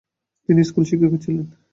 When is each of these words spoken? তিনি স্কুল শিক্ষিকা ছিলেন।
তিনি 0.49 0.61
স্কুল 0.63 0.83
শিক্ষিকা 0.89 1.17
ছিলেন। 1.23 1.45